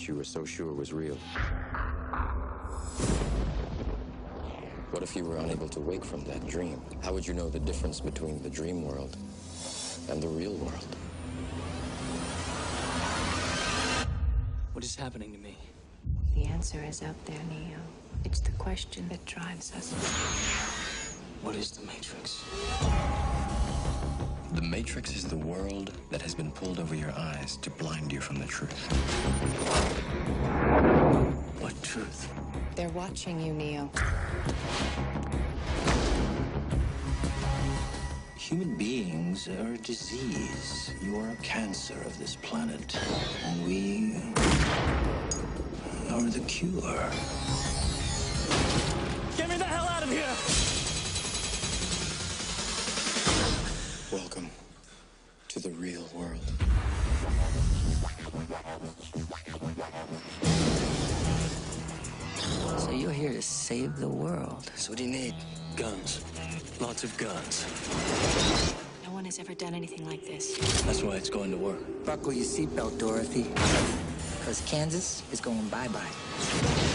[0.00, 1.16] dream, Neo, that you were so sure was real?
[4.90, 6.80] What if you were unable to wake from that dream?
[7.02, 9.16] How would you know the difference between the dream world
[10.08, 10.96] and the real world?
[14.72, 15.56] What is happening to me?
[16.34, 17.78] The answer is out there, Neo.
[18.24, 19.92] It's the question that drives us.
[21.42, 22.44] What is the Matrix?
[24.52, 28.20] The Matrix is the world that has been pulled over your eyes to blind you
[28.20, 28.76] from the truth.
[31.60, 32.28] What truth?
[32.74, 33.88] They're watching you, Neo.
[38.36, 40.94] Human beings are a disease.
[41.00, 42.98] You are a cancer of this planet.
[43.44, 44.16] And we
[46.10, 47.08] are the cure.
[49.36, 50.59] Get me the hell out of here!
[54.12, 54.50] Welcome
[55.46, 56.40] to the real world.
[62.78, 64.68] So you're here to save the world.
[64.74, 65.34] So what do you need?
[65.76, 66.24] Guns.
[66.80, 67.64] Lots of guns.
[69.06, 70.58] No one has ever done anything like this.
[70.82, 71.78] That's why it's going to work.
[72.04, 73.44] Buckle your seatbelt, Dorothy.
[74.40, 76.89] Because Kansas is going bye-bye.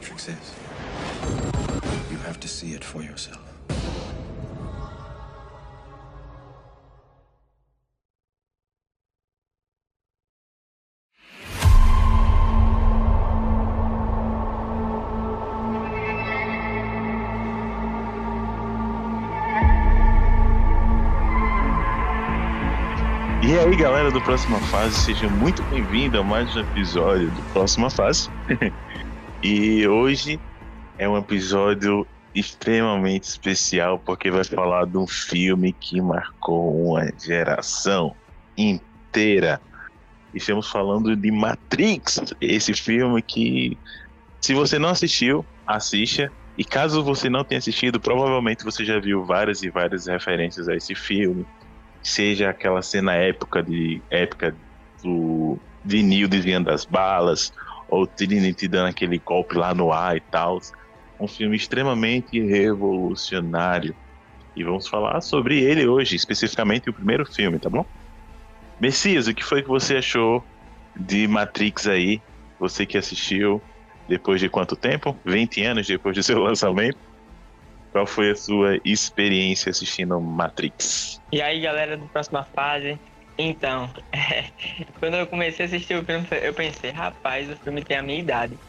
[0.00, 0.54] Matrix is.
[2.10, 3.38] You have to see it for yourself.
[23.42, 27.90] E aí, galera do Próxima Fase, sejam muito bem-vindos a mais um episódio do Próxima
[27.90, 28.30] Fase.
[29.42, 30.38] e hoje
[30.98, 38.14] é um episódio extremamente especial porque vai falar de um filme que marcou uma geração
[38.56, 39.60] inteira.
[40.34, 43.76] Estamos falando de Matrix, esse filme que,
[44.40, 46.30] se você não assistiu, assista.
[46.58, 50.76] E caso você não tenha assistido, provavelmente você já viu várias e várias referências a
[50.76, 51.46] esse filme
[52.02, 54.54] seja aquela cena épica de épica
[55.02, 57.52] do Neo desviando das balas
[57.90, 60.60] ou Trinity dando aquele golpe lá no ar e tal.
[61.18, 63.94] Um filme extremamente revolucionário.
[64.56, 67.84] E vamos falar sobre ele hoje, especificamente o primeiro filme, tá bom?
[68.80, 70.44] Messias, o que foi que você achou
[70.96, 72.22] de Matrix aí?
[72.58, 73.60] Você que assistiu
[74.08, 75.16] depois de quanto tempo?
[75.24, 76.98] 20 anos depois do seu lançamento?
[77.92, 81.20] Qual foi a sua experiência assistindo Matrix?
[81.32, 82.98] E aí, galera do Próxima Fase?
[83.38, 83.92] Então,
[84.98, 88.18] quando eu comecei a assistir o filme, eu pensei, rapaz, o filme tem a minha
[88.20, 88.60] idade.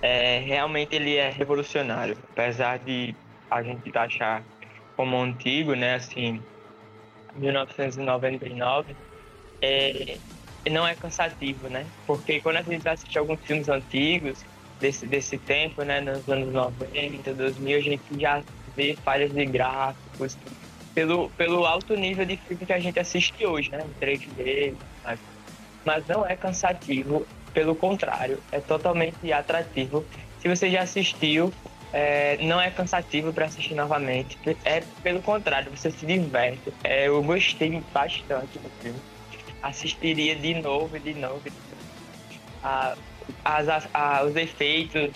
[0.00, 3.16] É, realmente ele é revolucionário, apesar de
[3.50, 4.46] a gente achar
[4.96, 6.44] como antigo, né, assim,
[7.34, 8.96] 1999,
[9.62, 10.20] é,
[10.70, 11.92] não é cansativo, né?
[12.06, 14.42] Porque quando a gente assiste alguns filmes antigos,
[14.82, 20.36] desse, desse tempo, né, nos anos 90, 2000, a gente já vê falhas de gráficos
[20.94, 25.18] pelo, pelo alto nível de filme que a gente assiste hoje, né, em 3D, mas,
[25.84, 30.04] mas não é cansativo, pelo contrário, é totalmente atrativo.
[30.40, 31.52] Se você já assistiu,
[31.92, 36.72] é, não é cansativo para assistir novamente, é pelo contrário, você se diverte.
[36.82, 38.98] É, eu gostei bastante do filme,
[39.62, 41.42] assistiria de novo e de novo.
[42.62, 45.10] As, as, a, os efeitos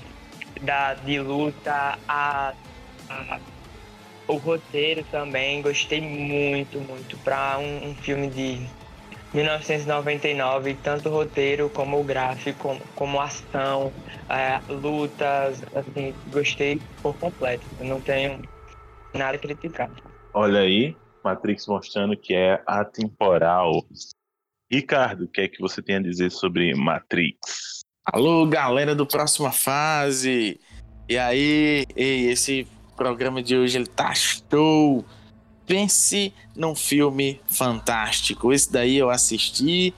[0.62, 2.52] da, de luta, a,
[3.08, 3.40] a,
[4.28, 7.16] o roteiro também, gostei muito, muito.
[7.18, 8.66] Para um, um, filme de
[9.32, 13.92] 1999, tanto o roteiro como o gráfico, como, como ação,
[14.28, 17.64] é, lutas, assim, gostei por completo.
[17.78, 18.42] Eu não tenho
[19.14, 19.90] nada a criticar.
[20.32, 23.86] Olha aí, Matrix mostrando que é atemporal.
[24.70, 27.84] Ricardo, o que é que você tem a dizer sobre Matrix?
[28.04, 30.60] Alô, galera do Próxima Fase!
[31.08, 35.04] E aí, ei, esse programa de hoje ele tá show!
[35.66, 38.52] Pense num filme fantástico.
[38.52, 39.92] Esse daí eu assisti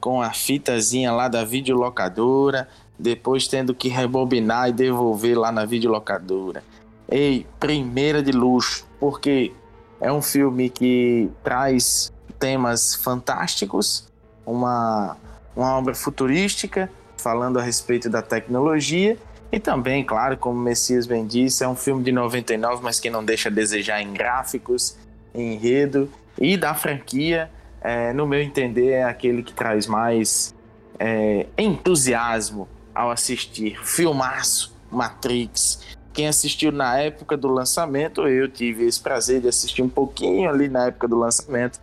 [0.00, 2.68] com a fitazinha lá da videolocadora,
[2.98, 6.62] depois tendo que rebobinar e devolver lá na videolocadora.
[7.10, 9.52] ei, primeira de luxo, porque
[10.00, 14.06] é um filme que traz temas fantásticos,
[14.46, 15.16] uma,
[15.56, 19.18] uma obra futurística, falando a respeito da tecnologia,
[19.50, 23.08] e também, claro, como o Messias bem disse, é um filme de 99, mas que
[23.08, 24.96] não deixa a desejar em gráficos,
[25.34, 27.50] em enredo e da franquia.
[27.80, 30.54] É, no meu entender, é aquele que traz mais
[30.98, 33.80] é, entusiasmo ao assistir.
[33.82, 35.96] Filmaço, Matrix.
[36.12, 40.68] Quem assistiu na época do lançamento, eu tive esse prazer de assistir um pouquinho ali
[40.68, 41.80] na época do lançamento.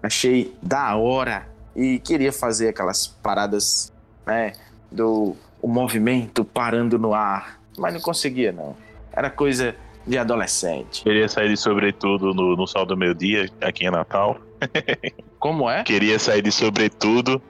[0.00, 3.92] Achei da hora e queria fazer aquelas paradas,
[4.26, 4.52] né,
[4.92, 8.76] do o movimento parando no ar, mas não conseguia não.
[9.12, 9.74] Era coisa
[10.06, 11.02] de adolescente.
[11.02, 14.38] Queria sair de sobretudo no, no sol do meio-dia, aqui em Natal.
[15.38, 15.84] Como é?
[15.84, 17.40] Queria sair de sobretudo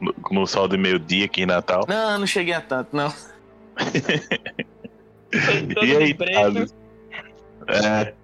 [0.00, 1.84] no, no sol do meio-dia aqui em Natal.
[1.88, 3.12] Não, não cheguei a tanto, não.
[5.82, 6.74] e aí, Thales?
[7.68, 8.14] É.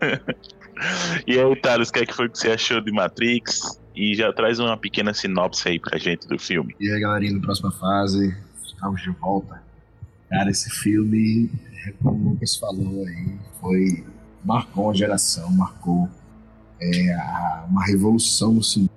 [1.26, 3.78] e aí, Thales, o que, é que foi que você achou de Matrix?
[3.94, 6.74] E já traz uma pequena sinopse aí pra gente do filme.
[6.80, 8.34] E aí, galerinha, na próxima fase,
[8.80, 9.62] estamos de volta.
[10.30, 11.50] Cara, esse filme,
[12.02, 14.06] como o Lucas falou aí, foi.
[14.42, 16.08] marcou uma geração, marcou
[16.80, 18.90] é, a, uma revolução no cinema,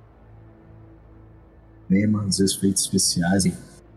[2.25, 3.51] os efeitos especiais.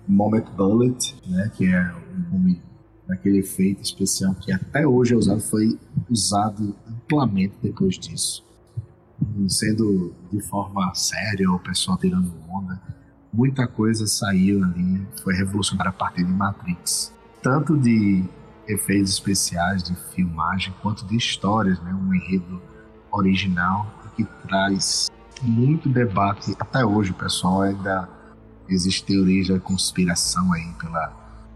[0.09, 2.61] Moment Bullet, né, que é o nome
[3.07, 5.79] daquele efeito especial que até hoje é usado, foi
[6.09, 8.45] usado amplamente depois disso.
[9.49, 12.81] Sendo de forma séria, o pessoal tirando onda
[13.37, 17.13] muita coisa saiu ali, foi revolucionária a partir de Matrix.
[17.43, 18.25] Tanto de
[18.67, 21.93] efeitos especiais, de filmagem, quanto de histórias, né?
[21.93, 22.61] um enredo
[23.13, 23.87] original
[24.17, 25.11] que traz
[25.43, 26.57] muito debate.
[26.59, 28.09] Até hoje pessoal ainda
[28.69, 31.09] existe teorias da conspiração aí pela,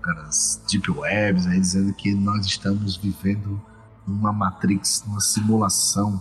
[0.02, 3.60] pelas deep webs, aí, dizendo que nós estamos vivendo
[4.06, 6.20] uma Matrix, uma simulação,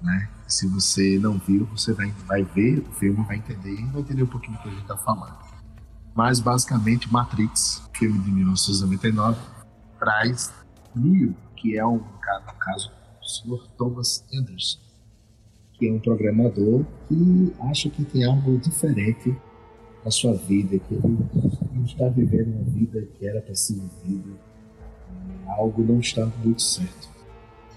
[0.00, 0.28] né?
[0.46, 4.22] Se você não viu, você vai, vai ver o filme, vai entender e vai entender
[4.22, 5.36] um pouquinho do que a gente está falando.
[6.14, 9.40] Mas basicamente, Matrix, filme de 1999,
[9.98, 10.52] traz
[10.94, 13.68] Neo, que é um, no caso o Sr.
[13.76, 14.78] Thomas Anderson,
[15.72, 19.36] que é um programador que acha que tem algo diferente
[20.04, 21.18] na sua vida, que ele
[21.72, 24.38] não está vivendo uma vida que era para ser vivida,
[25.56, 27.08] algo não está muito certo.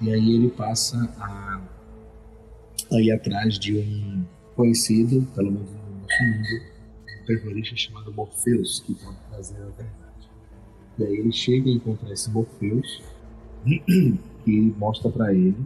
[0.02, 1.62] E aí ele passa a
[2.92, 4.26] aí atrás de um
[4.56, 6.64] conhecido, pelo menos no nosso mundo,
[7.22, 10.30] um terrorista chamado Morpheus, que pode trazer a verdade.
[11.00, 13.02] E aí ele chega a encontrar esse Morpheus,
[14.44, 15.58] que mostra para ele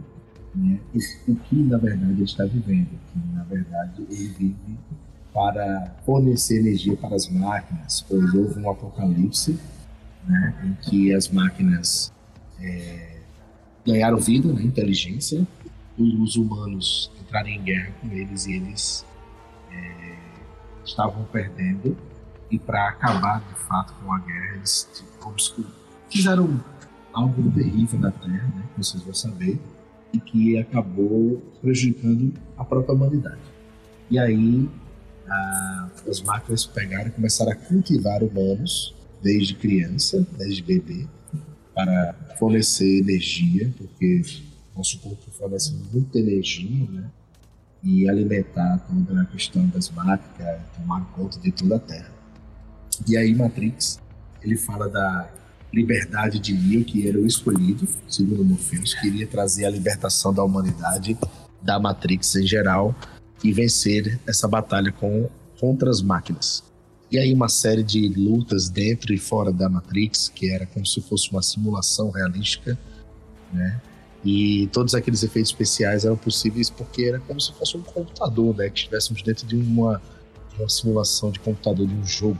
[0.54, 0.78] né,
[1.26, 4.78] o que na verdade ele está vivendo, que na verdade ele vive
[5.32, 9.58] para fornecer energia para as máquinas, pois houve um apocalipse
[10.26, 12.12] né, em que as máquinas
[12.60, 13.16] é,
[13.86, 15.46] ganharam vida, né, inteligência,
[15.98, 19.06] os humanos entrarem em guerra com eles e eles
[19.70, 20.16] é,
[20.84, 21.96] estavam perdendo.
[22.50, 25.34] E para acabar de fato com a guerra, eles tipo,
[26.10, 26.62] fizeram
[27.12, 29.58] algo terrível na Terra, né, que vocês vão saber,
[30.12, 33.40] e que acabou prejudicando a própria humanidade.
[34.10, 34.68] E aí
[35.26, 41.06] a, as máquinas pegaram e começaram a cultivar humanos desde criança, desde bebê,
[41.74, 44.22] para fornecer energia, porque
[44.76, 47.10] nosso corpo fornece muita energia, né?
[47.82, 52.12] E alimentar toda a questão das máquinas, tomar conta de toda a Terra.
[53.08, 54.00] E aí Matrix,
[54.40, 55.28] ele fala da
[55.72, 61.16] liberdade de Neo, que era o escolhido, segundo Morpheus, queria trazer a libertação da humanidade,
[61.60, 62.94] da Matrix em geral,
[63.42, 66.62] e vencer essa batalha com, contra as máquinas.
[67.10, 71.00] E aí uma série de lutas dentro e fora da Matrix, que era como se
[71.00, 72.78] fosse uma simulação realística,
[73.52, 73.80] né?
[74.24, 78.68] E todos aqueles efeitos especiais eram possíveis porque era como se fosse um computador, né?
[78.68, 80.00] Que estivéssemos dentro de uma,
[80.58, 82.38] uma simulação de computador de um jogo.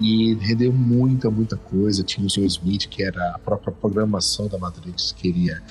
[0.00, 2.02] E rendeu muita, muita coisa.
[2.02, 2.46] Tinha o Sr.
[2.46, 5.62] Smith, que era a própria programação da Matrix, que queria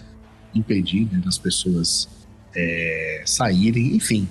[0.53, 2.07] impedir né, das pessoas
[2.55, 4.27] é, saírem, enfim.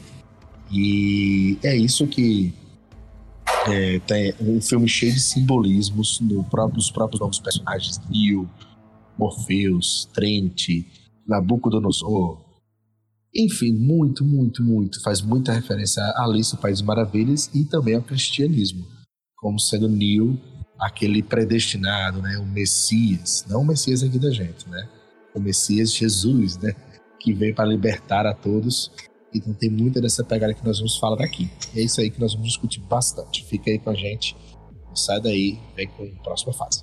[0.70, 2.54] E é isso que
[3.66, 8.48] é, tem um filme cheio de simbolismos no próprio, nos próprios novos personagens, Neo,
[9.18, 10.68] Morpheus, Trent,
[11.26, 12.44] Nabucodonosor.
[13.34, 15.02] Enfim, muito, muito, muito.
[15.02, 18.86] Faz muita referência a Alice no País das Maravilhas e também ao cristianismo,
[19.36, 20.38] como sendo Neo
[20.78, 22.38] aquele predestinado, né?
[22.38, 24.88] O Messias, não o Messias aqui da gente, né?
[25.34, 26.74] O Messias Jesus, né?
[27.20, 28.90] Que veio para libertar a todos.
[29.34, 31.50] Então tem muita dessa pegada que nós vamos falar daqui.
[31.74, 33.44] E é isso aí que nós vamos discutir bastante.
[33.44, 34.36] Fica aí com a gente.
[34.94, 36.82] Sai daí, vem com a próxima fase.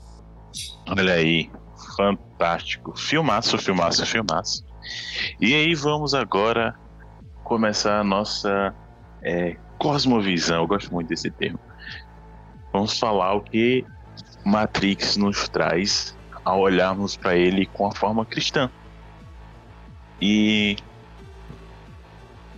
[0.88, 1.50] Olha aí,
[1.96, 2.98] fantástico.
[2.98, 4.65] Filmaço, filmaço, filmaço.
[5.39, 6.75] E aí vamos agora
[7.44, 8.74] começar a nossa
[9.22, 10.58] é, cosmovisão.
[10.58, 11.60] Eu gosto muito desse termo.
[12.72, 13.86] Vamos falar o que
[14.44, 18.70] Matrix nos traz ao olharmos para ele com a forma cristã.
[20.22, 20.77] E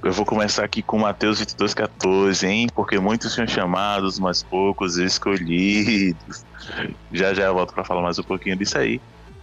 [0.03, 2.67] eu vou começar aqui com Mateus 22,14, hein?
[2.73, 6.45] Porque muitos são chamados, mas poucos escolhidos.
[7.11, 8.99] Já já eu volto para falar mais um pouquinho disso aí.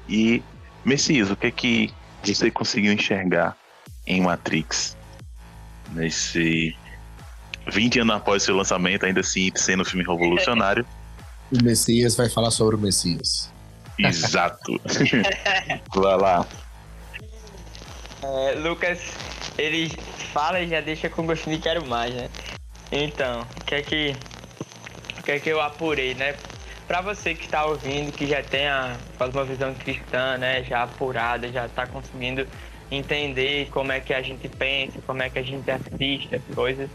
[0.09, 0.43] E,
[0.85, 1.91] Messias, o que é que
[2.23, 3.57] você conseguiu enxergar
[4.07, 4.97] em Matrix?
[5.93, 6.77] Nesse
[7.69, 10.85] 20 anos após seu lançamento, ainda assim sendo um filme revolucionário.
[11.51, 13.51] O Messias vai falar sobre o Messias.
[13.99, 14.81] Exato.
[15.95, 16.47] vai lá.
[18.23, 19.01] É, Lucas,
[19.57, 19.91] ele
[20.35, 22.29] fala e já deixa com gostinho de quero mais, né?
[22.91, 24.17] Então, o que é que,
[25.17, 26.35] o que, é que eu apurei, né?
[26.89, 31.65] Para você que está ouvindo, que já tem a cosmovisão cristã, né, já apurada, já
[31.65, 32.47] está conseguindo
[32.91, 36.91] entender como é que a gente pensa, como é que a gente assiste as coisas,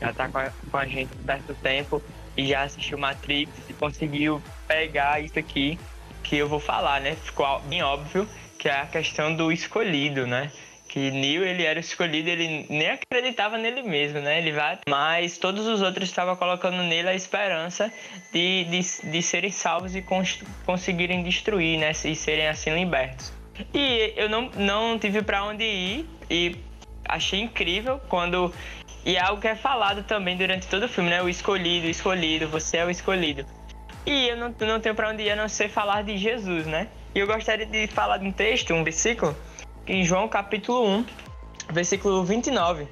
[0.00, 2.02] já está com, com, a gente há certo tempo
[2.36, 5.78] e já assistiu Matrix e conseguiu pegar isso aqui
[6.22, 7.14] que eu vou falar, né?
[7.16, 8.26] Ficou bem óbvio
[8.58, 10.50] que é a questão do escolhido, né?
[10.94, 14.38] Que Neil ele era escolhido, ele nem acreditava nele mesmo, né?
[14.38, 17.92] Ele vai, mas todos os outros estavam colocando nele a esperança
[18.32, 21.90] de, de, de serem salvos e cons conseguirem destruir, né?
[21.90, 23.32] E serem assim libertos.
[23.74, 26.56] E eu não, não tive para onde ir e
[27.08, 28.54] achei incrível quando
[29.04, 31.20] e é algo que é falado também durante todo o filme, né?
[31.20, 33.44] O escolhido, o escolhido, você é o escolhido.
[34.06, 36.86] E eu não, não tenho para onde ir a não ser falar de Jesus, né?
[37.12, 39.36] E eu gostaria de falar de um texto, um versículo
[39.86, 41.06] em João capítulo 1,
[41.72, 42.86] versículo 29,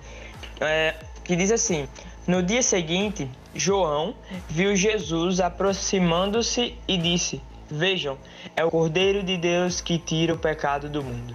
[0.61, 0.95] é,
[1.25, 1.89] que diz assim:
[2.27, 4.15] No dia seguinte, João
[4.49, 8.19] viu Jesus aproximando-se e disse: Vejam,
[8.55, 11.35] é o Cordeiro de Deus que tira o pecado do mundo.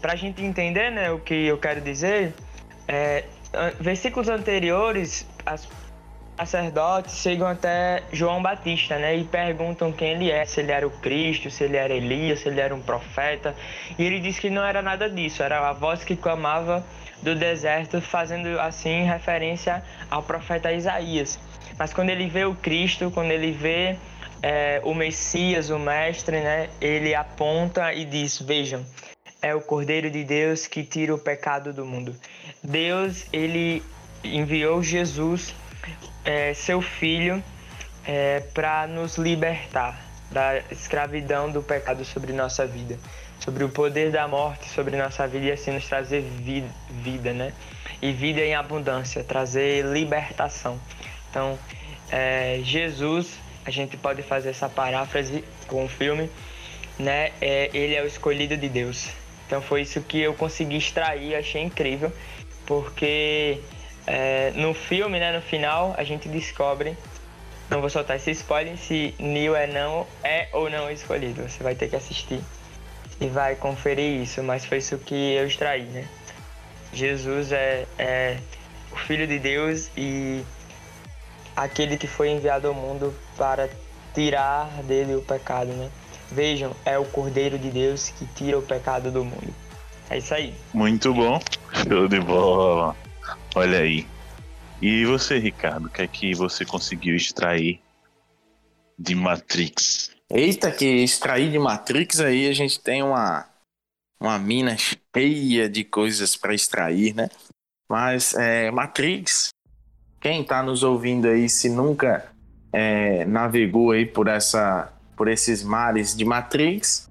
[0.00, 2.32] Para a gente entender né, o que eu quero dizer,
[2.86, 3.24] é,
[3.80, 5.66] versículos anteriores, as
[6.36, 10.90] sacerdotes chegam até João Batista, né, e perguntam quem ele é, se ele era o
[10.90, 13.54] Cristo, se ele era Elias, se ele era um profeta.
[13.98, 16.84] E ele diz que não era nada disso, era a voz que clamava
[17.22, 21.38] do deserto, fazendo assim referência ao profeta Isaías.
[21.78, 23.96] Mas quando ele vê o Cristo, quando ele vê
[24.42, 28.84] é, o Messias, o Mestre, né, ele aponta e diz: Vejam,
[29.40, 32.14] é o Cordeiro de Deus que tira o pecado do mundo.
[32.62, 33.82] Deus, ele
[34.22, 35.54] enviou Jesus
[36.24, 37.42] é, seu filho
[38.04, 42.98] é, para nos libertar da escravidão do pecado sobre nossa vida,
[43.40, 47.52] sobre o poder da morte sobre nossa vida e assim nos trazer vida, vida né?
[48.02, 50.78] E vida em abundância, trazer libertação.
[51.30, 51.58] Então,
[52.10, 56.30] é, Jesus, a gente pode fazer essa paráfrase com o filme,
[56.98, 57.32] né?
[57.40, 59.08] É, ele é o escolhido de Deus.
[59.46, 62.12] Então foi isso que eu consegui extrair, achei incrível,
[62.66, 63.60] porque
[64.06, 66.96] é, no filme, né, no final, a gente descobre,
[67.68, 71.42] não vou soltar esse spoiler, se Neil é, não, é ou não escolhido.
[71.42, 72.40] Você vai ter que assistir
[73.20, 76.06] e vai conferir isso, mas foi isso que eu extraí, né?
[76.92, 78.38] Jesus é, é
[78.92, 80.42] o Filho de Deus e
[81.56, 83.68] aquele que foi enviado ao mundo para
[84.14, 85.90] tirar dele o pecado, né?
[86.30, 89.54] Vejam, é o Cordeiro de Deus que tira o pecado do mundo.
[90.08, 90.54] É isso aí.
[90.72, 91.40] Muito bom.
[91.72, 92.96] Show de bola.
[93.56, 94.06] Olha aí.
[94.82, 97.80] E você, Ricardo, o que é que você conseguiu extrair
[98.98, 100.10] de Matrix?
[100.28, 103.48] Eita, que extrair de Matrix aí a gente tem uma,
[104.20, 107.30] uma mina cheia de coisas para extrair, né?
[107.88, 109.48] Mas é, Matrix,
[110.20, 112.30] quem está nos ouvindo aí, se nunca
[112.70, 117.08] é, navegou aí por, essa, por esses mares de Matrix,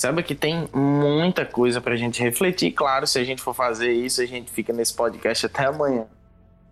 [0.00, 2.72] Sabe que tem muita coisa pra gente refletir.
[2.72, 6.06] Claro, se a gente for fazer isso, a gente fica nesse podcast até amanhã.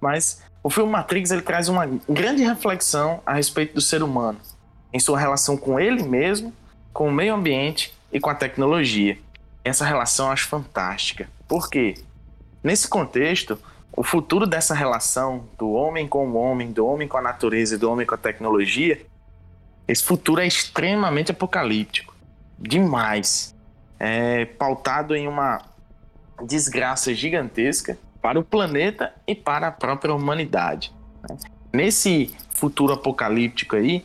[0.00, 4.38] Mas o filme Matrix ele traz uma grande reflexão a respeito do ser humano,
[4.94, 6.54] em sua relação com ele mesmo,
[6.90, 9.18] com o meio ambiente e com a tecnologia.
[9.62, 11.28] Essa relação eu acho fantástica.
[11.47, 11.97] Por quê?
[12.64, 13.58] Nesse contexto,
[13.94, 17.78] o futuro dessa relação do homem com o homem, do homem com a natureza e
[17.78, 19.04] do homem com a tecnologia,
[19.87, 22.16] esse futuro é extremamente apocalíptico
[22.59, 23.55] demais.
[23.99, 25.62] É pautado em uma
[26.45, 30.93] desgraça gigantesca para o planeta e para a própria humanidade.
[31.29, 31.37] Né?
[31.73, 34.05] Nesse futuro apocalíptico aí,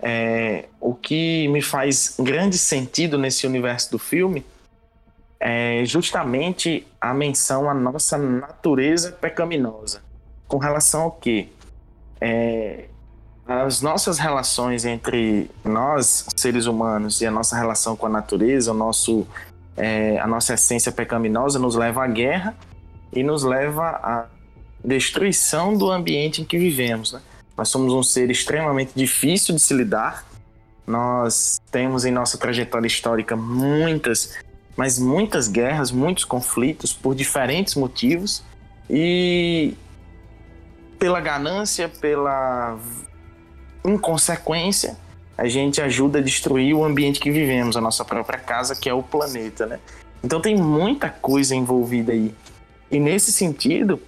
[0.00, 4.44] é, o que me faz grande sentido nesse universo do filme
[5.38, 10.02] é justamente a menção à nossa natureza pecaminosa.
[10.46, 11.48] Com relação ao quê?
[12.20, 12.84] É,
[13.60, 18.74] as nossas relações entre nós, seres humanos, e a nossa relação com a natureza, o
[18.74, 19.26] nosso,
[19.76, 22.56] é, a nossa essência pecaminosa nos leva à guerra
[23.12, 24.26] e nos leva à
[24.84, 27.12] destruição do ambiente em que vivemos.
[27.12, 27.20] Né?
[27.56, 30.24] Nós somos um ser extremamente difícil de se lidar.
[30.86, 34.36] Nós temos em nossa trajetória histórica muitas,
[34.76, 38.42] mas muitas guerras, muitos conflitos por diferentes motivos
[38.90, 39.74] e
[40.98, 42.78] pela ganância, pela
[43.84, 44.96] inconsequência,
[45.36, 48.94] a gente ajuda a destruir o ambiente que vivemos, a nossa própria casa, que é
[48.94, 49.80] o planeta, né?
[50.22, 52.34] Então tem muita coisa envolvida aí.
[52.90, 54.00] E nesse sentido,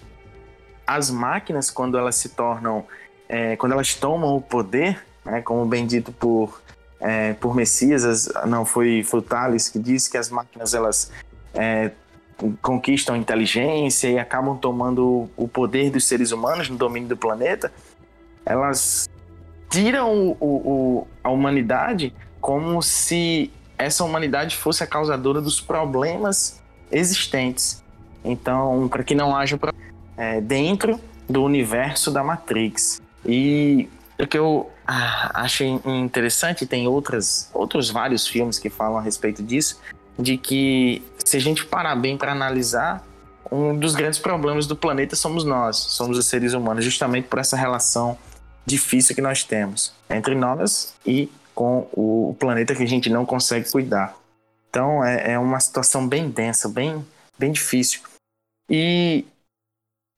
[0.87, 2.85] as máquinas, quando elas se tornam,
[3.28, 6.62] é, quando elas tomam o poder, né, como bem dito por,
[7.00, 11.11] é, por Messias, não foi, foi Thales que disse que as máquinas elas
[11.54, 11.90] é,
[12.61, 17.73] conquistam inteligência e acabam tomando o poder dos seres humanos no domínio do planeta,
[18.45, 19.09] elas
[19.71, 27.83] tiram o, o, a humanidade como se essa humanidade fosse a causadora dos problemas existentes.
[28.25, 29.59] Então, para que não haja
[30.16, 33.00] é, dentro do universo da Matrix.
[33.25, 39.02] E o que eu ah, acho interessante, tem outras, outros vários filmes que falam a
[39.02, 39.80] respeito disso,
[40.18, 43.04] de que se a gente parar bem para analisar,
[43.50, 47.56] um dos grandes problemas do planeta somos nós, somos os seres humanos, justamente por essa
[47.56, 48.16] relação
[48.66, 53.71] difícil que nós temos entre nós e com o planeta que a gente não consegue
[53.71, 54.16] cuidar.
[54.68, 57.04] Então é, é uma situação bem densa, bem,
[57.38, 58.00] bem difícil.
[58.68, 59.25] E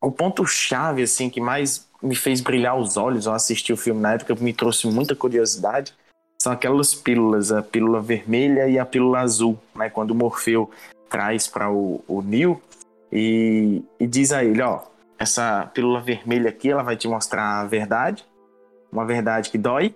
[0.02, 4.00] o ponto chave assim que mais me fez brilhar os olhos ao assistir o filme
[4.00, 5.94] na época, me trouxe muita curiosidade,
[6.40, 9.90] são aquelas pílulas, a pílula vermelha e a pílula azul, né?
[9.90, 10.70] Quando o Morfeu
[11.08, 12.60] traz para o, o Neo
[13.10, 14.82] e, e diz a ele, ó,
[15.18, 18.24] essa pílula vermelha aqui, ela vai te mostrar a verdade,
[18.96, 19.94] uma verdade que dói.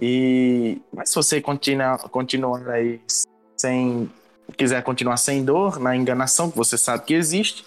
[0.00, 3.00] E mas se você continuar continuar aí
[3.56, 4.10] sem
[4.56, 7.64] quiser continuar sem dor, na enganação que você sabe que existe,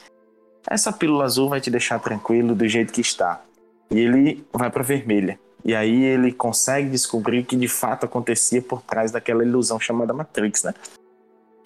[0.68, 3.42] essa pílula azul vai te deixar tranquilo do jeito que está.
[3.90, 5.40] E ele vai para vermelha.
[5.64, 10.14] E aí ele consegue descobrir o que de fato acontecia por trás daquela ilusão chamada
[10.14, 10.74] Matrix, né?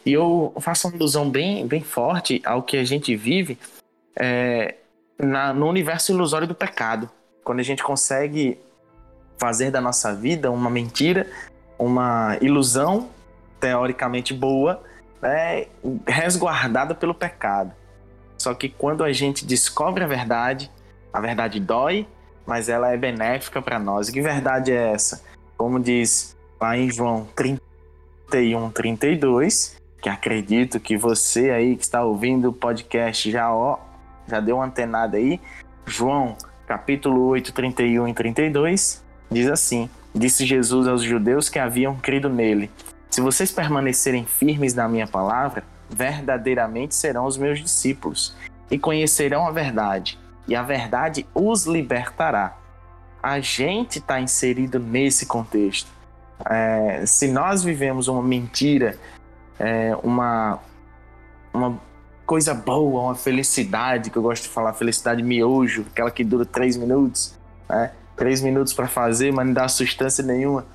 [0.06, 3.58] E eu faço uma ilusão bem, bem forte ao que a gente vive
[4.16, 4.76] é,
[5.18, 7.10] na, no universo ilusório do pecado.
[7.44, 8.58] Quando a gente consegue
[9.38, 11.28] fazer da nossa vida uma mentira,
[11.78, 13.10] uma ilusão
[13.60, 14.82] teoricamente boa,
[15.22, 15.68] né,
[16.08, 17.74] resguardada pelo pecado.
[18.38, 20.72] Só que quando a gente descobre a verdade,
[21.12, 22.08] a verdade dói,
[22.46, 24.10] mas ela é benéfica para nós.
[24.10, 25.24] Que verdade é essa?
[25.58, 32.50] Como diz lá em João 31, 32, que acredito que você aí que está ouvindo
[32.50, 33.80] o podcast já ó,
[34.28, 35.40] já deu uma antenada aí.
[35.86, 36.36] João,
[36.68, 39.05] capítulo 8, 31 e 32,
[39.36, 42.72] Diz assim: Disse Jesus aos judeus que haviam crido nele:
[43.10, 48.34] Se vocês permanecerem firmes na minha palavra, verdadeiramente serão os meus discípulos
[48.72, 50.18] e conhecerão a verdade,
[50.48, 52.58] e a verdade os libertará.
[53.22, 55.92] A gente está inserido nesse contexto.
[56.50, 58.98] É, se nós vivemos uma mentira,
[59.60, 60.60] é, uma,
[61.54, 61.78] uma
[62.26, 66.78] coisa boa, uma felicidade, que eu gosto de falar, felicidade miojo, aquela que dura três
[66.78, 67.92] minutos, né?
[68.16, 70.66] Três minutos para fazer, mas não dá substância nenhuma.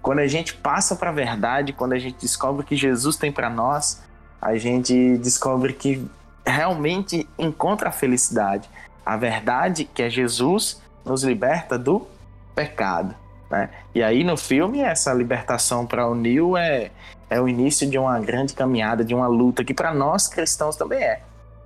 [0.00, 3.48] Quando a gente passa para a verdade, quando a gente descobre que Jesus tem para
[3.48, 4.02] nós,
[4.40, 6.04] a gente descobre que
[6.44, 8.68] realmente encontra a felicidade.
[9.06, 12.06] A verdade, que é Jesus, nos liberta do
[12.54, 13.14] pecado.
[13.48, 13.70] Né?
[13.94, 16.90] E aí no filme, essa libertação para o Neil é,
[17.30, 21.02] é o início de uma grande caminhada, de uma luta, que para nós cristãos também
[21.02, 21.20] é.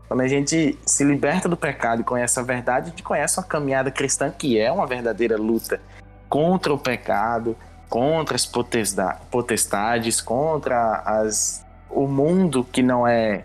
[0.09, 3.45] Quando a gente se liberta do pecado e conhece a verdade, a gente conhece uma
[3.45, 5.81] caminhada cristã que é uma verdadeira luta
[6.29, 7.57] contra o pecado,
[7.88, 13.45] contra as potestades, contra as, o mundo que não é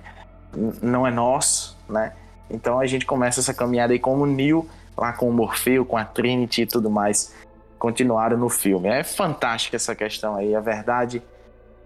[0.81, 2.11] não é nosso, né?
[2.49, 6.03] Então a gente começa essa caminhada aí como Neil, lá com o Morfeu, com a
[6.03, 7.33] Trinity e tudo mais,
[7.79, 8.89] continuaram no filme.
[8.89, 11.23] É fantástica essa questão aí, a verdade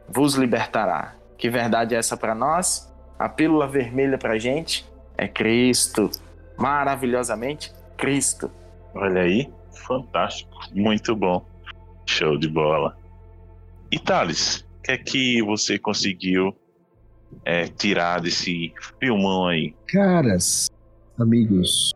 [0.09, 1.13] vos libertará.
[1.37, 2.91] Que verdade é essa para nós?
[3.17, 4.85] A pílula vermelha pra gente
[5.17, 6.09] é Cristo.
[6.57, 8.51] Maravilhosamente, Cristo.
[8.93, 10.51] Olha aí, fantástico.
[10.73, 11.45] Muito bom.
[12.05, 12.97] Show de bola.
[13.91, 16.55] E Thales, o que é que você conseguiu
[17.43, 19.73] é, tirar desse filmão aí?
[19.87, 20.69] Caras,
[21.19, 21.93] amigos,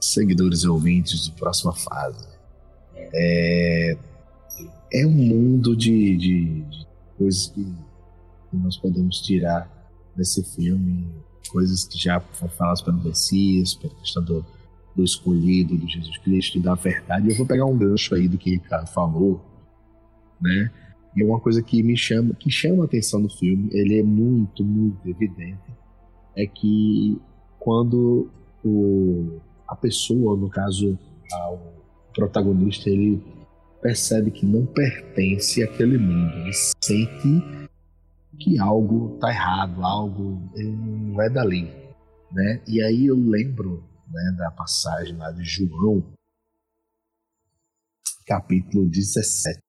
[0.00, 2.28] seguidores e ouvintes do Próxima Fase,
[2.96, 3.96] é,
[4.92, 7.66] é um mundo de, de, de coisas que
[8.52, 9.77] nós podemos tirar
[10.18, 11.06] desse filme,
[11.48, 14.44] coisas que já foram faladas pelo Messias, pela questão do,
[14.94, 17.30] do escolhido, do Jesus Cristo, da verdade.
[17.30, 19.40] Eu vou pegar um gancho aí do que o Ricardo falou,
[20.40, 20.70] né?
[21.16, 24.64] E uma coisa que me chama, que chama a atenção no filme, ele é muito,
[24.64, 25.58] muito evidente,
[26.36, 27.18] é que
[27.58, 28.28] quando
[28.64, 30.98] o, a pessoa, no caso,
[31.52, 31.58] o
[32.14, 33.22] protagonista, ele
[33.80, 37.67] percebe que não pertence àquele mundo, ele sente
[38.38, 41.64] que algo está errado, algo não é dali,
[42.32, 42.62] né?
[42.66, 46.02] E aí eu lembro né, da passagem lá de João,
[48.26, 49.60] capítulo 17,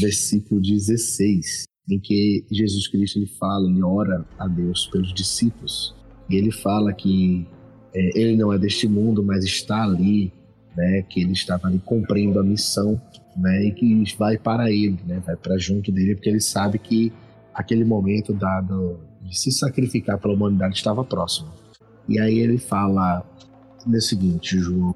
[0.00, 5.94] versículo 16, em que Jesus Cristo ele fala, ele ora a Deus pelos discípulos.
[6.28, 7.46] E ele fala que
[7.92, 10.32] é, ele não é deste mundo, mas está ali,
[10.76, 13.00] né, que ele estava ali cumprindo a missão,
[13.36, 17.12] né, e que vai para ele, né, vai para junto dele, porque ele sabe que
[17.54, 21.48] aquele momento dado de se sacrificar pela humanidade estava próximo.
[22.08, 23.24] E aí ele fala
[23.86, 24.94] no seguinte, João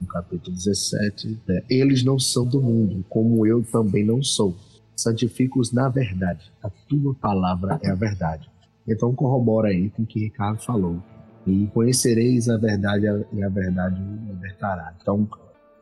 [0.00, 1.62] no capítulo 17, né?
[1.68, 4.56] eles não são do mundo, como eu também não sou.
[4.96, 6.50] Santifica-os na verdade.
[6.62, 8.50] A tua palavra é a verdade.
[8.88, 11.02] Então corrobora aí com o que Ricardo falou.
[11.46, 14.94] E conhecereis a verdade e a verdade o libertará.
[15.00, 15.28] Então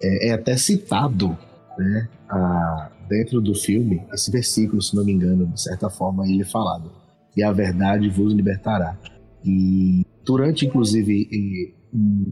[0.03, 1.37] é, é até citado
[1.77, 6.43] né, a, dentro do filme esse versículo, se não me engano, de certa forma ele
[6.43, 6.91] é falado.
[7.37, 8.99] E a verdade vos libertará.
[9.45, 11.75] E durante, inclusive,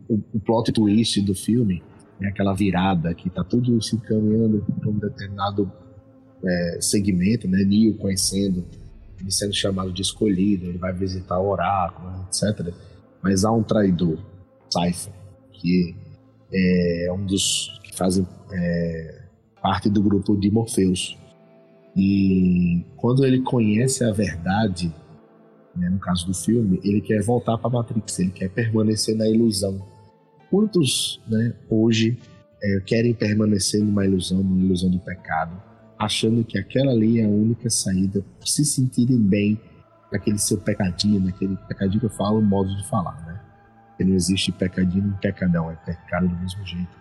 [0.09, 1.83] o, o plot twist do filme,
[2.21, 5.71] né, aquela virada que tá tudo se encaminhando para um determinado
[6.45, 7.65] é, segmento, né?
[7.65, 8.65] Neo conhecendo,
[9.21, 12.75] ele sendo chamado de escolhido, ele vai visitar o oráculo, etc.
[13.27, 14.19] Mas há um traidor,
[14.71, 15.13] Cypher,
[15.53, 15.97] que
[16.55, 19.23] é um dos que fazem é,
[19.61, 21.19] parte do grupo de Morpheus.
[21.97, 24.95] E quando ele conhece a verdade,
[25.75, 29.85] né, no caso do filme, ele quer voltar para Matrix, ele quer permanecer na ilusão.
[30.49, 32.17] Quantos né, hoje
[32.63, 35.61] é, querem permanecer numa ilusão, numa ilusão do pecado,
[35.99, 39.61] achando que aquela ali é a única saída, se sentirem bem
[40.11, 43.41] naquele seu pecadinho, naquele pecadinho que eu falo, modo de falar, né?
[43.89, 46.97] Porque não existe pecadinho nem pecadão, é pecado do mesmo jeito.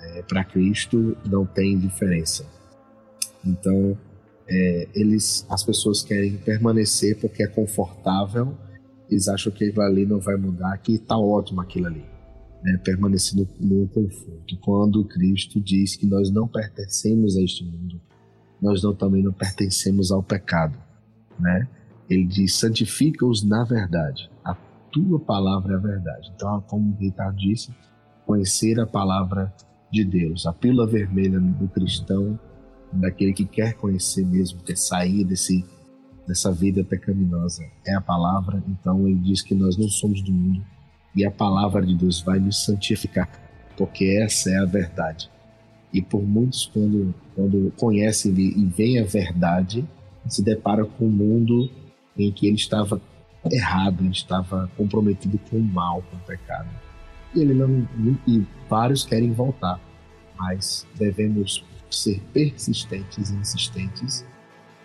[0.00, 2.44] É, para Cristo não tem diferença.
[3.44, 3.96] Então,
[4.48, 8.56] é, eles, as pessoas querem permanecer porque é confortável,
[9.08, 12.04] eles acham que aquilo ali não vai mudar, que está ótimo aquilo ali.
[12.62, 12.76] Né?
[12.84, 14.56] Permanecer no, no conforto.
[14.60, 18.00] Quando Cristo diz que nós não pertencemos a este mundo,
[18.60, 20.76] nós não, também não pertencemos ao pecado.
[21.38, 21.68] Né?
[22.08, 24.30] Ele diz: santifica-os na verdade.
[24.44, 24.54] A
[24.90, 26.32] tua palavra é a verdade.
[26.34, 27.74] Então, como o Ricardo disse,
[28.24, 29.52] conhecer a palavra
[29.90, 30.46] de Deus.
[30.46, 32.38] A pílula vermelha do cristão
[32.92, 35.64] daquele que quer conhecer mesmo, quer sair desse,
[36.26, 37.64] dessa vida pecaminosa.
[37.86, 40.62] É a palavra, então ele diz que nós não somos do mundo
[41.16, 43.28] e a palavra de Deus vai nos santificar,
[43.76, 45.30] porque essa é a verdade.
[45.92, 49.88] E por muitos, quando, quando conhecem e veem a verdade,
[50.28, 51.70] se deparam com um mundo
[52.18, 53.00] em que ele estava
[53.50, 56.68] errado, ele estava comprometido com o mal, com o pecado.
[57.34, 57.86] E, ele não,
[58.26, 59.80] e vários querem voltar,
[60.38, 64.24] mas devemos ser persistentes e insistentes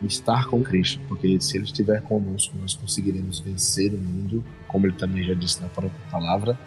[0.01, 4.87] em estar com Cristo, porque se Ele estiver conosco, nós conseguiremos vencer o mundo, como
[4.87, 6.57] Ele também já disse na própria palavra,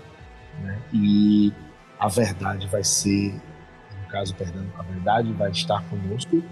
[0.63, 0.81] né?
[0.93, 1.53] e
[1.99, 3.33] a verdade vai ser,
[4.03, 6.43] no caso, perdão, a verdade vai estar conosco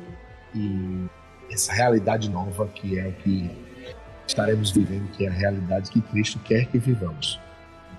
[0.55, 1.07] e
[1.51, 3.51] essa realidade nova que é o que
[4.33, 7.39] estaremos vivendo, que é a realidade que Cristo quer que vivamos.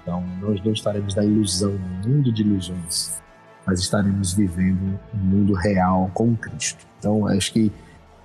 [0.01, 3.21] Então, nós não estaremos na ilusão, no mundo de ilusões,
[3.65, 6.85] mas estaremos vivendo um mundo real com Cristo.
[6.99, 7.71] Então, acho que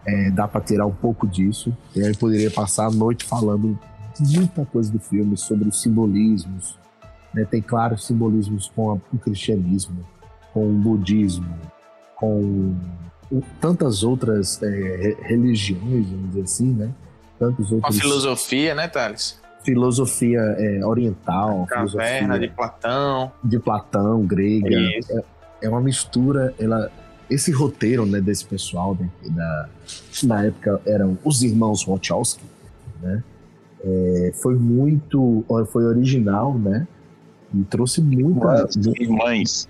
[0.06, 1.76] é, dá para tirar um pouco disso.
[1.94, 3.78] E aí poderia passar a noite falando
[4.18, 6.78] muita coisa do filme sobre os simbolismos.
[7.32, 7.44] Né?
[7.44, 10.04] Tem claros simbolismos com a, o cristianismo,
[10.52, 11.54] com o budismo,
[12.16, 12.74] com
[13.60, 16.90] tantas outras é, religiões, vamos dizer assim, né?
[17.38, 17.94] Tantos outros.
[17.96, 19.38] Uma filosofia, né, Thales?
[19.68, 21.66] filosofia é, oriental.
[21.66, 23.32] Caverna de Platão.
[23.44, 24.74] De Platão, grega.
[25.10, 25.24] É,
[25.62, 26.54] é, uma mistura.
[26.58, 26.90] Ela,
[27.28, 29.68] esse roteiro né, desse pessoal, né, da,
[30.22, 32.44] na época eram os irmãos Wachowski,
[33.02, 33.22] né?
[33.84, 35.44] É, foi muito.
[35.70, 36.86] Foi original, né?
[37.54, 38.68] E trouxe muita.
[38.98, 39.68] Irmãs.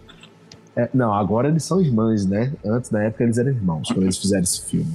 [0.76, 2.52] É, não, agora eles são irmãs, né?
[2.64, 4.92] Antes, na época, eles eram irmãos, quando eles fizeram esse filme.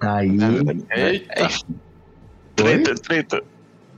[0.00, 0.36] Aí.
[0.90, 1.48] Eita!
[2.54, 3.42] Treta, treta.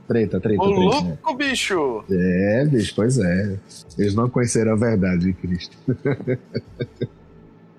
[0.07, 1.37] Treta, treta, Ô, louco, né?
[1.37, 2.03] bicho!
[2.09, 3.59] É, bicho, pois é.
[3.97, 5.77] Eles não conheceram a verdade de Cristo.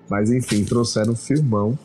[0.09, 1.77] Mas enfim, trouxeram um filmão.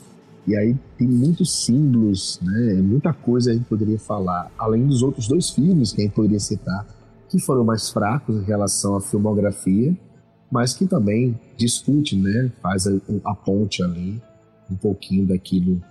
[0.47, 2.81] E aí tem muitos símbolos, né?
[2.81, 6.41] Muita coisa a gente poderia falar, além dos outros dois filmes que a gente poderia
[6.41, 6.87] citar,
[7.29, 9.95] que foram mais fracos em relação à filmografia,
[10.51, 12.51] mas que também discute, né?
[12.63, 12.93] Faz a,
[13.27, 14.21] a ponte ali
[14.71, 15.83] um pouquinho daquilo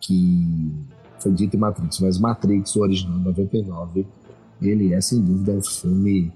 [0.00, 0.72] que
[1.18, 2.00] foi dito em Matrix.
[2.00, 4.06] Mas Matrix, o original 99,
[4.60, 6.32] ele é sem dúvida um filme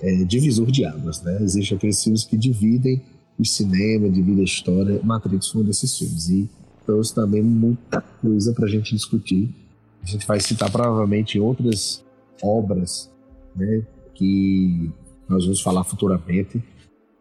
[0.00, 1.38] é, divisor de águas, né?
[1.42, 3.02] Existem aqueles filmes que dividem
[3.38, 5.00] o cinema, dividem a história.
[5.02, 6.48] Matrix foi um desses filmes e
[6.84, 9.54] trouxe também muita coisa para a gente discutir.
[10.02, 12.04] A gente vai citar provavelmente outras
[12.42, 13.10] obras,
[13.56, 13.82] né?
[14.14, 14.90] Que
[15.28, 16.62] nós vamos falar futuramente,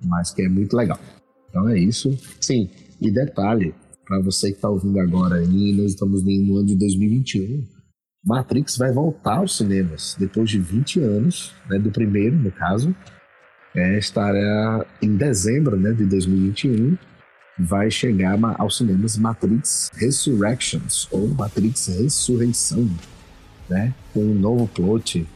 [0.04, 1.00] mas que é muito legal.
[1.50, 2.17] Então é isso.
[2.41, 2.69] Sim,
[3.00, 3.74] e detalhe,
[4.05, 7.65] para você que está ouvindo agora aí, nós estamos no ano de 2021.
[8.25, 12.95] Matrix vai voltar aos cinemas depois de 20 anos, né, do primeiro, no caso.
[13.75, 16.97] É, estará em dezembro né, de 2021.
[17.59, 22.89] Vai chegar aos cinemas Matrix Resurrections, ou Matrix Ressurreição,
[23.69, 25.27] né, com um novo plot.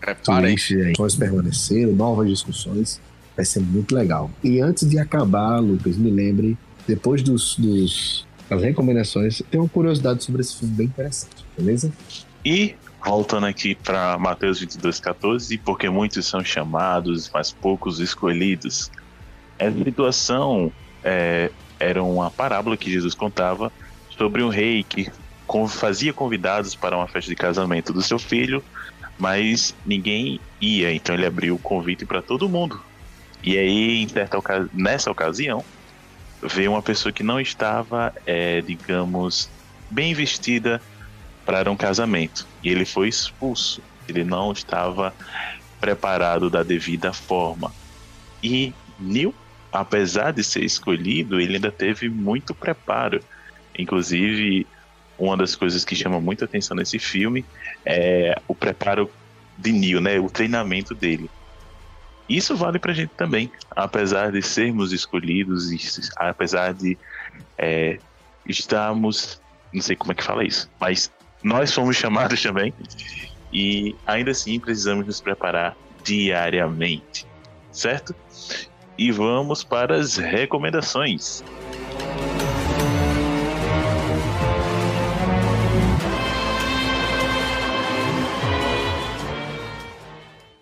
[0.00, 0.56] Preparem.
[0.94, 3.00] Twist, permaneceram, novas discussões.
[3.34, 4.30] Vai ser muito legal.
[4.42, 10.42] E antes de acabar, Lucas, me lembre depois dos, dos recomendações, tem uma curiosidade sobre
[10.42, 11.92] esse filme bem interessante, beleza?
[12.44, 18.90] E voltando aqui para Mateus 22:14, porque muitos são chamados, mas poucos escolhidos.
[19.58, 23.72] Essa situação é, era uma parábola que Jesus contava
[24.16, 25.10] sobre um rei que
[25.68, 28.62] fazia convidados para uma festa de casamento do seu filho,
[29.18, 32.80] mas ninguém ia, então ele abriu o convite para todo mundo.
[33.42, 34.38] E aí, certa
[34.72, 35.62] nessa ocasião,
[36.44, 39.48] ver uma pessoa que não estava, é, digamos,
[39.90, 40.80] bem vestida
[41.44, 42.46] para um casamento.
[42.62, 43.82] E ele foi expulso.
[44.08, 45.14] Ele não estava
[45.80, 47.72] preparado da devida forma.
[48.42, 49.34] E Neil,
[49.72, 53.20] apesar de ser escolhido, ele ainda teve muito preparo.
[53.78, 54.66] Inclusive,
[55.18, 57.44] uma das coisas que chama muita atenção nesse filme
[57.84, 59.10] é o preparo
[59.56, 60.18] de Neil, né?
[60.18, 61.30] O treinamento dele.
[62.28, 65.68] Isso vale pra gente também, apesar de sermos escolhidos,
[66.16, 66.96] apesar de
[67.58, 67.98] é,
[68.46, 69.40] estarmos,
[69.72, 71.10] não sei como é que fala isso, mas
[71.42, 72.72] nós fomos chamados também,
[73.52, 77.26] e ainda assim precisamos nos preparar diariamente,
[77.70, 78.14] certo?
[78.96, 81.42] E vamos para as recomendações.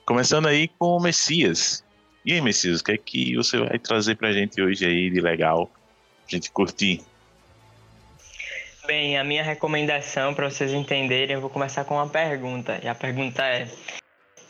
[0.04, 1.84] Começando aí com o Messias.
[2.24, 5.20] E aí, Messias, o que é que você vai trazer pra gente hoje aí de
[5.20, 5.66] legal?
[5.66, 7.00] Pra gente curtir?
[8.86, 12.80] Bem, a minha recomendação, para vocês entenderem, eu vou começar com uma pergunta.
[12.82, 13.68] E a pergunta é: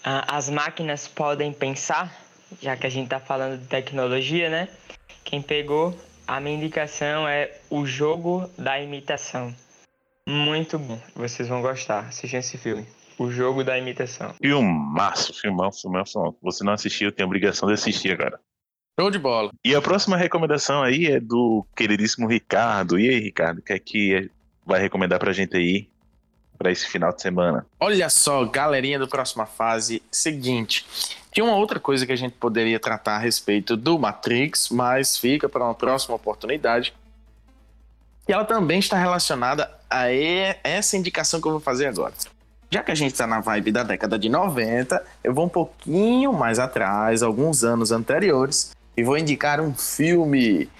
[0.02, 2.10] as máquinas podem pensar?
[2.60, 4.68] Já que a gente está falando de tecnologia, né?
[5.22, 5.94] Quem pegou,
[6.26, 9.54] a minha indicação é o jogo da imitação.
[10.26, 12.08] Muito bom, vocês vão gostar.
[12.08, 12.86] Assistam esse filme.
[13.22, 14.34] O jogo da imitação.
[14.34, 16.36] Filmaço, filmão, filmão, filmão.
[16.42, 18.40] Você não assistiu, tem a obrigação de assistir agora.
[18.98, 19.52] Show de bola.
[19.64, 22.98] E a próxima recomendação aí é do queridíssimo Ricardo.
[22.98, 24.28] E aí, Ricardo, o que é que
[24.66, 25.88] vai recomendar pra gente aí
[26.58, 27.64] para esse final de semana?
[27.78, 30.84] Olha só, galerinha do próxima fase, seguinte.
[31.30, 35.48] Tinha uma outra coisa que a gente poderia tratar a respeito do Matrix, mas fica
[35.48, 36.92] para uma próxima oportunidade.
[38.28, 42.14] E ela também está relacionada a essa indicação que eu vou fazer agora.
[42.72, 46.32] Já que a gente está na vibe da década de 90, eu vou um pouquinho
[46.32, 50.70] mais atrás, alguns anos anteriores, e vou indicar um filme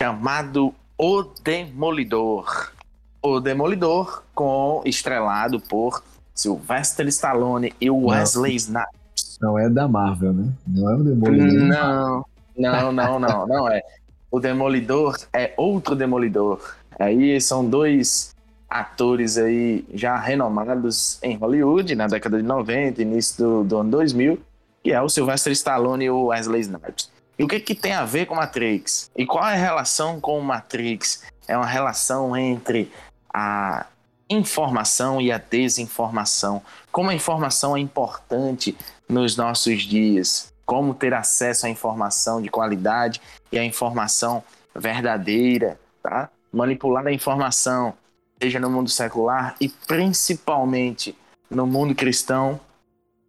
[0.00, 2.72] chamado O Demolidor.
[3.20, 6.02] O Demolidor, com estrelado por
[6.34, 9.36] Sylvester Stallone e Wesley Snipes.
[9.42, 10.50] Não é da Marvel, né?
[10.66, 11.68] Não é o Demolidor.
[11.68, 12.24] Não,
[12.56, 13.82] não, não, não, não é.
[14.30, 16.76] O Demolidor é outro Demolidor.
[16.98, 18.31] Aí são dois
[18.72, 24.40] atores aí já renomados em Hollywood na década de 90, início do, do ano 2000,
[24.82, 27.10] que é o Sylvester Stallone e o Wesley Snipes.
[27.38, 29.10] E o que, que tem a ver com Matrix?
[29.14, 31.22] E qual é a relação com Matrix?
[31.46, 32.90] É uma relação entre
[33.32, 33.86] a
[34.28, 36.62] informação e a desinformação.
[36.90, 38.76] Como a informação é importante
[39.08, 40.52] nos nossos dias.
[40.64, 44.42] Como ter acesso à informação de qualidade e à informação
[44.74, 46.30] verdadeira, tá?
[46.50, 47.94] Manipular a informação
[48.42, 51.16] seja no mundo secular e principalmente
[51.48, 52.58] no mundo cristão,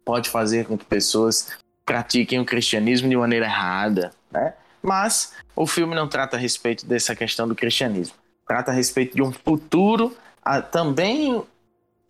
[0.04, 1.50] pode fazer com que pessoas
[1.86, 4.54] pratiquem o cristianismo de maneira errada, né?
[4.82, 8.16] Mas o filme não trata a respeito dessa questão do cristianismo.
[8.46, 11.40] Trata a respeito de um futuro ah, também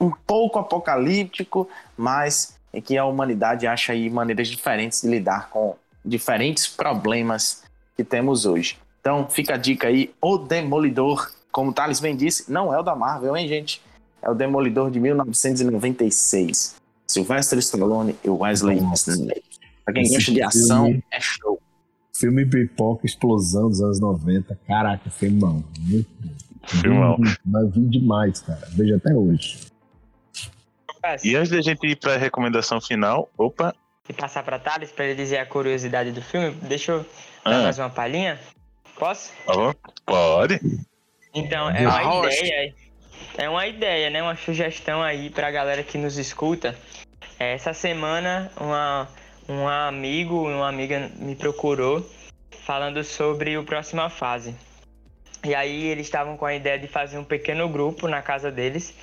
[0.00, 5.76] um pouco apocalíptico, mas em que a humanidade acha aí maneiras diferentes de lidar com
[6.02, 7.64] diferentes problemas
[7.94, 8.78] que temos hoje.
[9.00, 12.82] Então fica a dica aí, O Demolidor como o Thales bem disse, não é o
[12.82, 13.80] da Marvel, hein, gente?
[14.20, 16.74] É o Demolidor de 1996.
[17.06, 19.60] Sylvester Stallone e Wesley Snipes.
[19.84, 21.60] Pra quem gosta de ação, filme- é show.
[22.16, 24.58] Filme pipoca, explosão dos anos 90.
[24.66, 25.62] Caraca, filmão.
[26.66, 27.18] Filmão.
[27.44, 28.66] Mas vi demais, cara.
[28.72, 29.60] Vejo até hoje.
[31.22, 33.74] E antes da gente ir pra recomendação final, opa,
[34.08, 36.98] E passar pra Thales pra ele dizer a curiosidade do filme, deixa eu
[37.44, 37.62] dar Ah.
[37.62, 38.38] mais uma palhinha.
[38.98, 39.30] Posso?
[39.46, 40.60] favor, pode?
[41.34, 42.74] Então, é uma ideia.
[43.36, 44.22] É uma ideia, né?
[44.22, 46.76] Uma sugestão aí pra galera que nos escuta.
[47.38, 49.08] É, Essa semana, uma,
[49.48, 52.08] um amigo uma amiga me procurou
[52.64, 54.54] falando sobre o próxima fase.
[55.44, 58.94] E aí eles estavam com a ideia de fazer um pequeno grupo na casa deles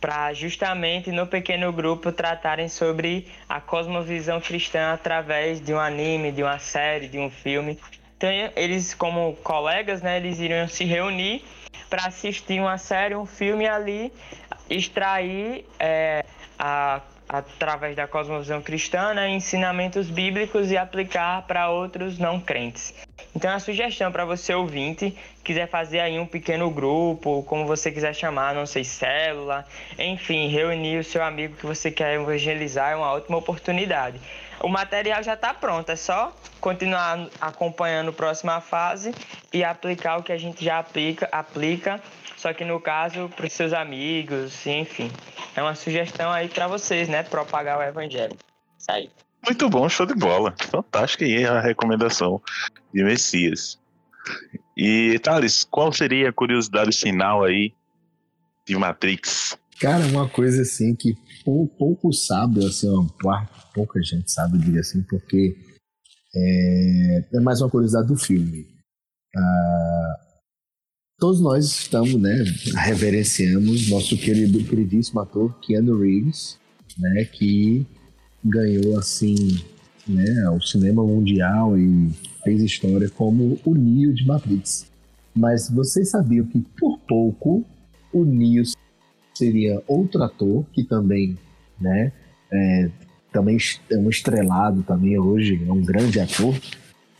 [0.00, 6.42] para justamente no pequeno grupo tratarem sobre a cosmovisão cristã através de um anime, de
[6.42, 7.78] uma série, de um filme.
[8.16, 11.42] Então eles como colegas, né, eles iriam se reunir
[11.88, 14.12] para assistir uma série, um filme ali
[14.68, 16.24] extrair é,
[16.58, 22.94] a- através da cosmovisão cristã, né, ensinamentos bíblicos e aplicar para outros não crentes.
[23.36, 28.14] Então a sugestão para você ouvinte, quiser fazer aí um pequeno grupo, como você quiser
[28.14, 29.66] chamar, não sei, célula,
[29.98, 34.18] enfim, reunir o seu amigo que você quer evangelizar é uma ótima oportunidade.
[34.60, 39.14] O material já está pronto, é só continuar acompanhando a próxima fase
[39.52, 42.02] e aplicar o que a gente já aplica, aplica
[42.38, 45.10] só que no caso para os seus amigos, enfim.
[45.56, 47.24] É uma sugestão aí para vocês, né?
[47.24, 48.36] Propagar o evangelho.
[48.78, 49.10] Isso aí.
[49.44, 50.54] Muito bom, show de bola.
[50.70, 52.40] Fantástica aí a recomendação
[52.94, 53.76] de Messias.
[54.76, 57.72] E, Thales, qual seria a curiosidade final aí
[58.64, 59.58] de Matrix?
[59.80, 64.60] Cara, uma coisa assim que pou- pouco sabe, assim, uma parte, pouca gente sabe, eu
[64.60, 65.56] diria assim, porque
[66.34, 68.66] é, é mais uma curiosidade do filme.
[69.36, 70.14] Ah,
[71.18, 72.44] todos nós estamos, né,
[72.76, 76.58] reverenciamos nosso querido, queridíssimo ator Keanu Reeves,
[76.98, 77.86] né, que
[78.44, 79.34] ganhou, assim,
[80.06, 82.10] né, o cinema mundial e
[82.44, 84.86] fez história como o Neo de Matrix.
[85.34, 87.64] Mas vocês sabiam que, por pouco,
[88.12, 88.64] o Neo
[89.38, 91.38] seria outro ator que também,
[91.80, 92.12] né,
[92.52, 92.90] é,
[93.32, 93.56] também
[93.90, 96.54] é um estrelado também hoje, é um grande ator,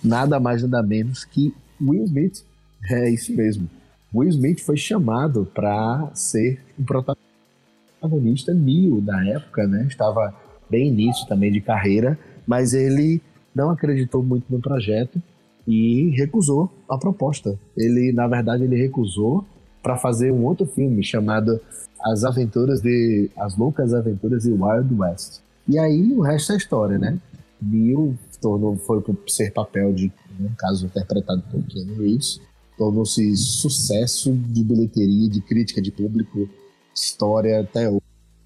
[0.02, 2.44] nada mais nada menos que Will Smith.
[2.90, 3.68] É isso mesmo.
[4.14, 9.86] Will Smith foi chamado para ser o protagonista Neo na época, né?
[9.88, 10.34] Estava
[10.70, 13.20] bem início também de carreira, mas ele
[13.54, 15.20] não acreditou muito no projeto
[15.66, 17.58] e recusou a proposta.
[17.76, 19.44] Ele, na verdade, ele recusou
[19.82, 21.60] para fazer um outro filme chamado
[22.02, 25.40] As Aventuras de As Loucas Aventuras de Wild West.
[25.66, 27.18] E aí o resto é história, né?
[27.60, 32.40] Neil tornou foi ser papel de um caso interpretado por Keanu Reeves,
[32.76, 36.48] tornou-se sucesso de bilheteria, de crítica de público,
[36.94, 37.90] história até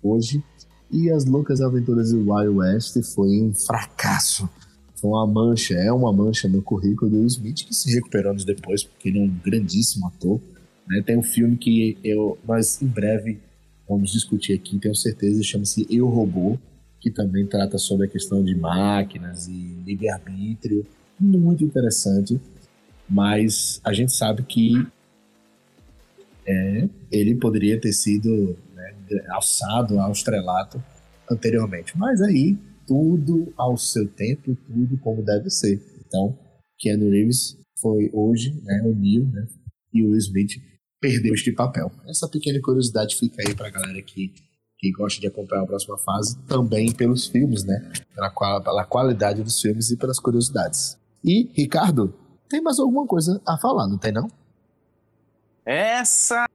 [0.03, 0.43] hoje.
[0.91, 4.49] E As Loucas Aventuras de Wild West foi um fracasso.
[4.97, 8.85] Foi uma mancha, é uma mancha no currículo do Smith, que se recuperou anos depois,
[8.85, 10.41] porque ele é um grandíssimo ator.
[10.87, 11.03] Né?
[11.03, 13.39] Tem um filme que eu, nós em breve
[13.89, 16.59] vamos discutir aqui, tenho certeza, chama-se Eu Robô,
[17.01, 19.53] que também trata sobre a questão de máquinas e
[19.85, 20.87] livre-arbítrio.
[21.19, 22.41] Muito interessante,
[23.09, 24.87] mas a gente sabe que
[26.47, 28.95] é, ele poderia ter sido né,
[29.29, 30.83] alçado ao estrelato
[31.31, 31.97] anteriormente.
[31.97, 35.81] Mas aí, tudo ao seu tempo, tudo como deve ser.
[36.07, 36.37] Então,
[36.79, 39.47] Keanu Reeves foi hoje né, o Neil, né,
[39.93, 40.61] e o Will Smith
[41.03, 41.91] perdeu este papel.
[42.09, 44.33] Essa pequena curiosidade fica aí pra galera que,
[44.79, 47.93] que gosta de acompanhar a próxima fase, também pelos filmes, né?
[48.15, 50.97] Pela, qual- pela qualidade dos filmes e pelas curiosidades.
[51.25, 52.15] E, Ricardo,
[52.49, 54.31] tem mais alguma coisa a falar, não tem não?
[55.65, 56.47] Essa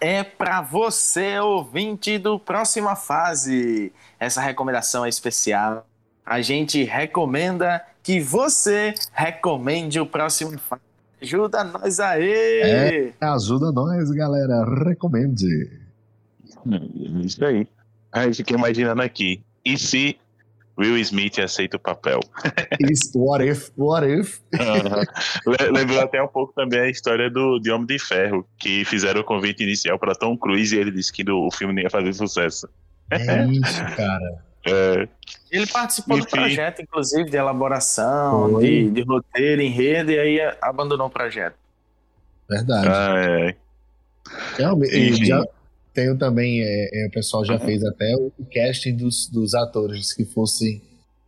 [0.00, 3.92] é para você, ouvinte do Próxima Fase.
[4.18, 5.86] Essa recomendação é especial.
[6.24, 10.82] A gente recomenda que você recomende o Próxima Fase.
[11.24, 12.32] Ajuda nós aí!
[12.62, 13.12] É.
[13.20, 14.64] Ajuda nós, galera.
[14.84, 15.70] Recomende.
[16.66, 17.66] Hum, Isso aí.
[18.12, 19.42] Aí fiquei imaginando aqui.
[19.64, 20.16] E se
[20.78, 22.20] Will Smith aceita o papel?
[22.80, 23.70] Is- What if?
[23.76, 24.40] What if?
[25.72, 29.24] Lembrou até um pouco também a história do de Homem de Ferro, que fizeram o
[29.24, 32.68] convite inicial para Tom Cruise e ele disse que o filme não ia fazer sucesso.
[33.10, 34.44] É isso, cara.
[34.66, 35.08] É,
[35.50, 36.30] Ele participou do Enfim.
[36.30, 41.56] projeto, inclusive, de elaboração, de, de roteiro, enredo, e aí abandonou o projeto.
[42.48, 42.88] Verdade.
[42.88, 43.56] ah, é.
[44.56, 45.44] Realmente, e já
[45.92, 50.24] tenho também, é, é, o pessoal já fez até o casting dos, dos atores, que
[50.24, 50.82] fossem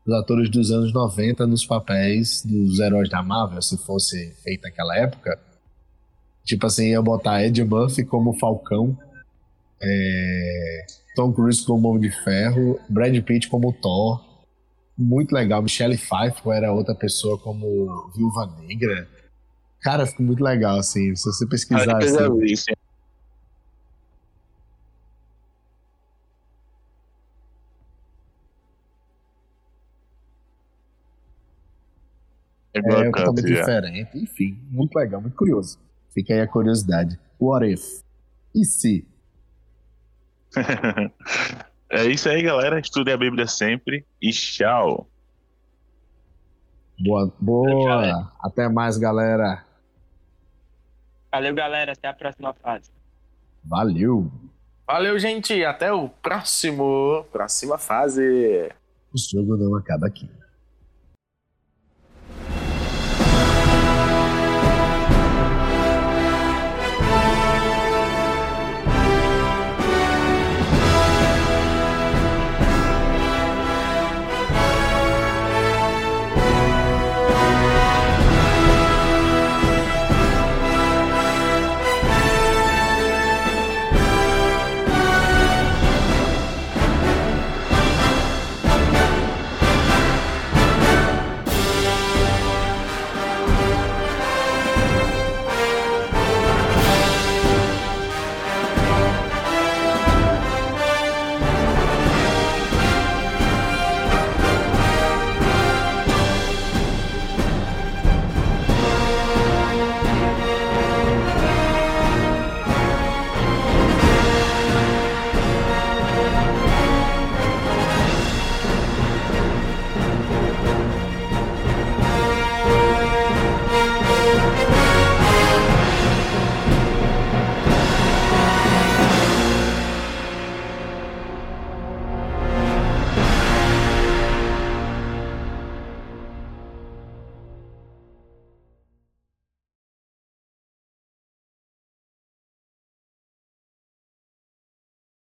[0.05, 4.97] os atores dos anos 90 nos papéis dos heróis da Marvel, se fosse feito naquela
[4.97, 5.39] época.
[6.45, 8.97] Tipo assim, ia botar Ed Murphy como Falcão,
[9.81, 14.25] é, Tom Cruise como Homem de Ferro, Brad Pitt como Thor.
[14.97, 15.63] Muito legal.
[15.63, 19.07] Michelle Pfeiffer era outra pessoa como Viúva Negra.
[19.81, 21.15] Cara, ficou muito legal, assim.
[21.15, 21.99] Se você pesquisar.
[21.99, 22.65] Assim.
[32.75, 33.61] É É totalmente já.
[33.61, 34.19] diferente.
[34.19, 35.79] Enfim, muito legal, muito curioso.
[36.13, 37.19] Fica aí a curiosidade.
[37.41, 38.01] What if?
[38.55, 39.07] E se?
[41.91, 42.79] é isso aí, galera.
[42.79, 45.09] Estudem a Bíblia sempre e tchau.
[46.99, 48.33] Boa, boa.
[48.41, 49.65] Até mais, galera.
[51.31, 51.93] Valeu, galera.
[51.93, 52.91] Até a próxima fase.
[53.63, 54.31] Valeu.
[54.87, 55.65] Valeu, gente.
[55.65, 57.27] Até o próximo.
[57.31, 58.71] Próxima fase.
[59.13, 60.29] O jogo não acaba aqui.